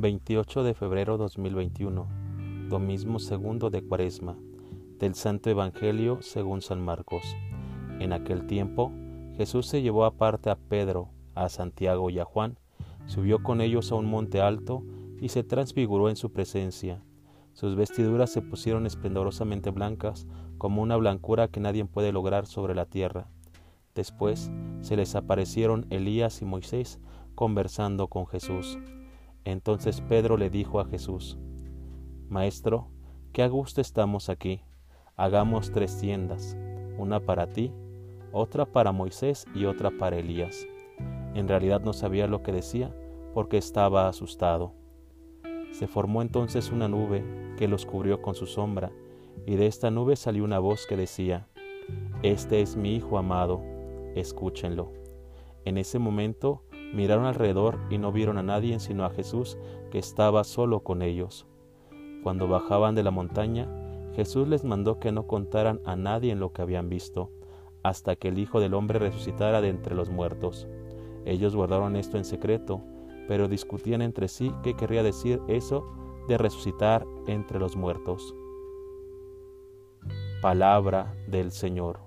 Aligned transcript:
28 0.00 0.62
de 0.62 0.74
febrero 0.74 1.16
2021, 1.16 2.06
domismo 2.68 3.18
segundo 3.18 3.70
de 3.70 3.82
Cuaresma, 3.82 4.36
del 4.98 5.14
Santo 5.14 5.48
Evangelio 5.48 6.18
según 6.20 6.60
San 6.60 6.84
Marcos. 6.84 7.24
En 7.98 8.12
aquel 8.12 8.46
tiempo, 8.46 8.92
Jesús 9.36 9.66
se 9.66 9.80
llevó 9.80 10.04
aparte 10.04 10.50
a 10.50 10.56
Pedro, 10.56 11.08
a 11.34 11.48
Santiago 11.48 12.10
y 12.10 12.18
a 12.18 12.26
Juan, 12.26 12.58
subió 13.06 13.42
con 13.42 13.62
ellos 13.62 13.90
a 13.90 13.94
un 13.94 14.04
monte 14.04 14.40
alto 14.40 14.82
y 15.18 15.30
se 15.30 15.44
transfiguró 15.44 16.10
en 16.10 16.16
su 16.16 16.30
presencia. 16.30 17.02
Sus 17.54 17.74
vestiduras 17.74 18.30
se 18.30 18.42
pusieron 18.42 18.84
esplendorosamente 18.84 19.70
blancas, 19.70 20.26
como 20.58 20.82
una 20.82 20.96
blancura 20.96 21.48
que 21.48 21.60
nadie 21.60 21.86
puede 21.86 22.12
lograr 22.12 22.44
sobre 22.44 22.74
la 22.74 22.84
tierra. 22.84 23.28
Después 23.94 24.50
se 24.82 24.96
les 24.96 25.14
aparecieron 25.14 25.86
Elías 25.88 26.42
y 26.42 26.44
Moisés 26.44 27.00
conversando 27.34 28.08
con 28.08 28.26
Jesús. 28.26 28.78
Entonces 29.46 30.00
Pedro 30.00 30.36
le 30.36 30.50
dijo 30.50 30.80
a 30.80 30.86
Jesús, 30.86 31.38
Maestro, 32.28 32.88
qué 33.32 33.44
a 33.44 33.46
gusto 33.46 33.80
estamos 33.80 34.28
aquí. 34.28 34.60
Hagamos 35.14 35.70
tres 35.70 35.98
tiendas, 36.00 36.56
una 36.98 37.20
para 37.20 37.52
ti, 37.52 37.72
otra 38.32 38.66
para 38.66 38.90
Moisés 38.90 39.46
y 39.54 39.66
otra 39.66 39.92
para 39.92 40.16
Elías. 40.16 40.66
En 41.34 41.46
realidad 41.46 41.80
no 41.80 41.92
sabía 41.92 42.26
lo 42.26 42.42
que 42.42 42.50
decía 42.50 42.92
porque 43.34 43.56
estaba 43.56 44.08
asustado. 44.08 44.72
Se 45.70 45.86
formó 45.86 46.22
entonces 46.22 46.72
una 46.72 46.88
nube 46.88 47.22
que 47.56 47.68
los 47.68 47.86
cubrió 47.86 48.22
con 48.22 48.34
su 48.34 48.46
sombra, 48.46 48.90
y 49.46 49.54
de 49.54 49.68
esta 49.68 49.92
nube 49.92 50.16
salió 50.16 50.42
una 50.42 50.58
voz 50.58 50.88
que 50.88 50.96
decía, 50.96 51.46
Este 52.24 52.62
es 52.62 52.74
mi 52.74 52.96
Hijo 52.96 53.16
amado, 53.16 53.62
escúchenlo. 54.16 54.92
En 55.64 55.78
ese 55.78 56.00
momento 56.00 56.64
Miraron 56.92 57.26
alrededor 57.26 57.78
y 57.90 57.98
no 57.98 58.12
vieron 58.12 58.38
a 58.38 58.42
nadie 58.42 58.78
sino 58.80 59.04
a 59.04 59.10
Jesús 59.10 59.58
que 59.90 59.98
estaba 59.98 60.44
solo 60.44 60.80
con 60.80 61.02
ellos. 61.02 61.46
Cuando 62.22 62.48
bajaban 62.48 62.94
de 62.94 63.02
la 63.02 63.10
montaña, 63.10 63.68
Jesús 64.14 64.48
les 64.48 64.64
mandó 64.64 64.98
que 64.98 65.12
no 65.12 65.26
contaran 65.26 65.80
a 65.84 65.94
nadie 65.94 66.32
en 66.32 66.40
lo 66.40 66.52
que 66.52 66.62
habían 66.62 66.88
visto, 66.88 67.30
hasta 67.82 68.16
que 68.16 68.28
el 68.28 68.38
Hijo 68.38 68.60
del 68.60 68.74
Hombre 68.74 68.98
resucitara 68.98 69.60
de 69.60 69.68
entre 69.68 69.94
los 69.94 70.10
muertos. 70.10 70.66
Ellos 71.24 71.54
guardaron 71.54 71.96
esto 71.96 72.16
en 72.16 72.24
secreto, 72.24 72.80
pero 73.28 73.48
discutían 73.48 74.02
entre 74.02 74.28
sí 74.28 74.52
qué 74.62 74.74
querría 74.74 75.02
decir 75.02 75.40
eso 75.48 75.86
de 76.28 76.38
resucitar 76.38 77.04
entre 77.26 77.58
los 77.58 77.76
muertos. 77.76 78.34
Palabra 80.40 81.14
del 81.26 81.50
Señor. 81.50 82.05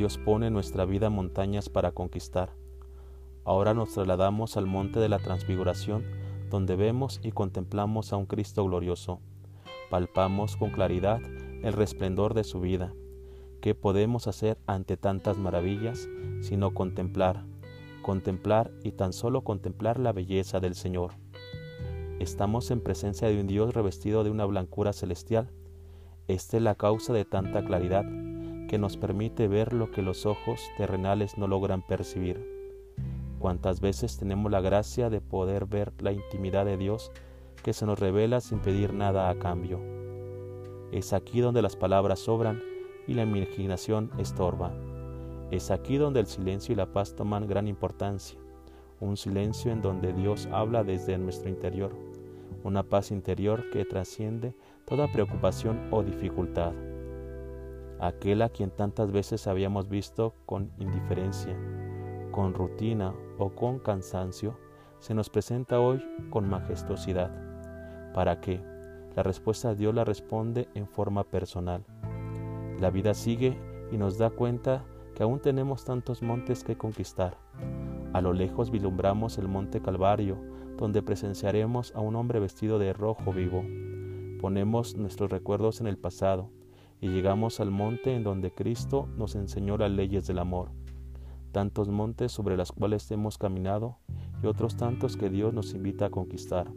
Dios 0.00 0.16
pone 0.16 0.46
en 0.46 0.54
nuestra 0.54 0.86
vida 0.86 1.10
montañas 1.10 1.68
para 1.68 1.92
conquistar. 1.92 2.54
Ahora 3.44 3.74
nos 3.74 3.92
trasladamos 3.92 4.56
al 4.56 4.64
monte 4.64 4.98
de 4.98 5.10
la 5.10 5.18
transfiguración, 5.18 6.04
donde 6.48 6.74
vemos 6.74 7.20
y 7.22 7.32
contemplamos 7.32 8.14
a 8.14 8.16
un 8.16 8.24
Cristo 8.24 8.64
glorioso. 8.64 9.20
Palpamos 9.90 10.56
con 10.56 10.70
claridad 10.70 11.20
el 11.62 11.74
resplendor 11.74 12.32
de 12.32 12.44
su 12.44 12.62
vida. 12.62 12.94
¿Qué 13.60 13.74
podemos 13.74 14.26
hacer 14.26 14.56
ante 14.66 14.96
tantas 14.96 15.36
maravillas 15.36 16.08
sino 16.40 16.72
contemplar, 16.72 17.44
contemplar 18.00 18.70
y 18.82 18.92
tan 18.92 19.12
solo 19.12 19.44
contemplar 19.44 20.00
la 20.00 20.14
belleza 20.14 20.60
del 20.60 20.76
Señor? 20.76 21.12
Estamos 22.20 22.70
en 22.70 22.80
presencia 22.80 23.28
de 23.28 23.38
un 23.38 23.46
Dios 23.46 23.74
revestido 23.74 24.24
de 24.24 24.30
una 24.30 24.46
blancura 24.46 24.94
celestial. 24.94 25.50
Esta 26.26 26.56
es 26.56 26.62
la 26.62 26.74
causa 26.74 27.12
de 27.12 27.26
tanta 27.26 27.62
claridad 27.62 28.06
que 28.70 28.78
nos 28.78 28.96
permite 28.96 29.48
ver 29.48 29.72
lo 29.72 29.90
que 29.90 30.00
los 30.00 30.26
ojos 30.26 30.60
terrenales 30.76 31.36
no 31.36 31.48
logran 31.48 31.82
percibir. 31.82 32.40
Cuántas 33.40 33.80
veces 33.80 34.16
tenemos 34.16 34.52
la 34.52 34.60
gracia 34.60 35.10
de 35.10 35.20
poder 35.20 35.66
ver 35.66 35.92
la 35.98 36.12
intimidad 36.12 36.66
de 36.66 36.76
Dios 36.76 37.10
que 37.64 37.72
se 37.72 37.84
nos 37.84 37.98
revela 37.98 38.40
sin 38.40 38.60
pedir 38.60 38.94
nada 38.94 39.28
a 39.28 39.34
cambio. 39.40 39.80
Es 40.92 41.12
aquí 41.12 41.40
donde 41.40 41.62
las 41.62 41.74
palabras 41.74 42.20
sobran 42.20 42.62
y 43.08 43.14
la 43.14 43.24
imaginación 43.24 44.12
estorba. 44.18 44.72
Es 45.50 45.72
aquí 45.72 45.96
donde 45.96 46.20
el 46.20 46.26
silencio 46.28 46.72
y 46.72 46.76
la 46.76 46.92
paz 46.92 47.16
toman 47.16 47.48
gran 47.48 47.66
importancia. 47.66 48.38
Un 49.00 49.16
silencio 49.16 49.72
en 49.72 49.82
donde 49.82 50.12
Dios 50.12 50.48
habla 50.52 50.84
desde 50.84 51.18
nuestro 51.18 51.48
interior. 51.48 51.90
Una 52.62 52.84
paz 52.84 53.10
interior 53.10 53.68
que 53.72 53.84
trasciende 53.84 54.54
toda 54.86 55.10
preocupación 55.10 55.88
o 55.90 56.04
dificultad 56.04 56.72
aquel 58.00 58.42
a 58.42 58.48
quien 58.48 58.70
tantas 58.70 59.12
veces 59.12 59.46
habíamos 59.46 59.88
visto 59.88 60.34
con 60.46 60.72
indiferencia, 60.78 61.56
con 62.30 62.54
rutina 62.54 63.14
o 63.38 63.50
con 63.50 63.78
cansancio, 63.78 64.58
se 64.98 65.14
nos 65.14 65.30
presenta 65.30 65.80
hoy 65.80 66.02
con 66.30 66.48
majestuosidad. 66.48 67.30
¿Para 68.14 68.40
qué? 68.40 68.62
La 69.16 69.22
respuesta 69.22 69.74
Dios 69.74 69.94
la 69.94 70.04
responde 70.04 70.68
en 70.74 70.86
forma 70.86 71.24
personal. 71.24 71.84
La 72.78 72.90
vida 72.90 73.14
sigue 73.14 73.58
y 73.90 73.98
nos 73.98 74.18
da 74.18 74.30
cuenta 74.30 74.84
que 75.14 75.22
aún 75.22 75.40
tenemos 75.40 75.84
tantos 75.84 76.22
montes 76.22 76.64
que 76.64 76.76
conquistar. 76.76 77.36
A 78.12 78.20
lo 78.20 78.32
lejos 78.32 78.70
vislumbramos 78.70 79.38
el 79.38 79.48
monte 79.48 79.80
Calvario, 79.80 80.38
donde 80.76 81.02
presenciaremos 81.02 81.94
a 81.94 82.00
un 82.00 82.16
hombre 82.16 82.40
vestido 82.40 82.78
de 82.78 82.92
rojo 82.92 83.32
vivo. 83.32 83.64
Ponemos 84.40 84.96
nuestros 84.96 85.30
recuerdos 85.30 85.80
en 85.80 85.86
el 85.86 85.98
pasado, 85.98 86.50
y 87.00 87.08
llegamos 87.08 87.60
al 87.60 87.70
monte 87.70 88.14
en 88.14 88.24
donde 88.24 88.52
Cristo 88.52 89.08
nos 89.16 89.34
enseñó 89.34 89.78
las 89.78 89.90
leyes 89.90 90.26
del 90.26 90.38
amor. 90.38 90.70
Tantos 91.52 91.88
montes 91.88 92.30
sobre 92.30 92.56
los 92.56 92.72
cuales 92.72 93.10
hemos 93.10 93.38
caminado 93.38 93.98
y 94.42 94.46
otros 94.46 94.76
tantos 94.76 95.16
que 95.16 95.30
Dios 95.30 95.52
nos 95.54 95.74
invita 95.74 96.06
a 96.06 96.10
conquistar. 96.10 96.70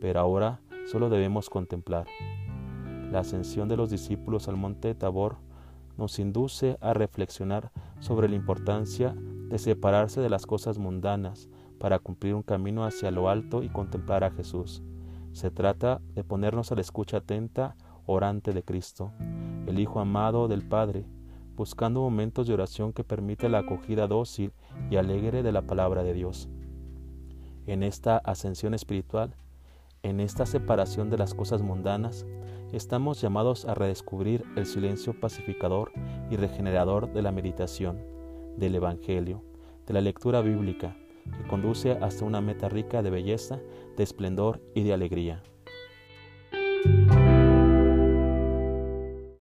Pero 0.00 0.20
ahora 0.20 0.60
solo 0.90 1.10
debemos 1.10 1.50
contemplar. 1.50 2.06
La 3.10 3.20
ascensión 3.20 3.68
de 3.68 3.76
los 3.76 3.90
discípulos 3.90 4.48
al 4.48 4.56
monte 4.56 4.94
Tabor 4.94 5.36
nos 5.98 6.18
induce 6.18 6.78
a 6.80 6.94
reflexionar 6.94 7.70
sobre 8.00 8.28
la 8.28 8.36
importancia 8.36 9.14
de 9.48 9.58
separarse 9.58 10.20
de 10.20 10.30
las 10.30 10.46
cosas 10.46 10.78
mundanas 10.78 11.50
para 11.78 11.98
cumplir 11.98 12.34
un 12.34 12.42
camino 12.42 12.84
hacia 12.84 13.10
lo 13.10 13.28
alto 13.28 13.62
y 13.62 13.68
contemplar 13.68 14.24
a 14.24 14.30
Jesús. 14.30 14.82
Se 15.32 15.50
trata 15.50 16.00
de 16.14 16.24
ponernos 16.24 16.72
a 16.72 16.74
la 16.74 16.80
escucha 16.80 17.18
atenta, 17.18 17.76
orante 18.06 18.52
de 18.52 18.62
Cristo, 18.62 19.12
el 19.66 19.78
Hijo 19.78 20.00
amado 20.00 20.48
del 20.48 20.66
Padre, 20.66 21.04
buscando 21.54 22.00
momentos 22.00 22.46
de 22.46 22.54
oración 22.54 22.92
que 22.92 23.04
permite 23.04 23.48
la 23.48 23.58
acogida 23.58 24.06
dócil 24.06 24.52
y 24.90 24.96
alegre 24.96 25.42
de 25.42 25.52
la 25.52 25.62
palabra 25.62 26.02
de 26.02 26.14
Dios. 26.14 26.48
En 27.66 27.82
esta 27.82 28.16
ascensión 28.18 28.74
espiritual, 28.74 29.36
en 30.02 30.18
esta 30.18 30.46
separación 30.46 31.10
de 31.10 31.18
las 31.18 31.34
cosas 31.34 31.62
mundanas, 31.62 32.26
estamos 32.72 33.20
llamados 33.20 33.66
a 33.66 33.74
redescubrir 33.74 34.44
el 34.56 34.66
silencio 34.66 35.18
pacificador 35.20 35.92
y 36.30 36.36
regenerador 36.36 37.12
de 37.12 37.22
la 37.22 37.30
meditación, 37.30 38.00
del 38.56 38.74
Evangelio, 38.74 39.44
de 39.86 39.94
la 39.94 40.00
lectura 40.00 40.40
bíblica, 40.40 40.96
que 41.36 41.48
conduce 41.48 41.92
hasta 41.92 42.24
una 42.24 42.40
meta 42.40 42.68
rica 42.68 43.02
de 43.02 43.10
belleza, 43.10 43.60
de 43.96 44.02
esplendor 44.02 44.60
y 44.74 44.82
de 44.82 44.92
alegría. 44.92 45.42